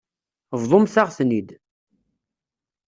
[0.61, 1.49] Bḍumt-aɣ-ten-id.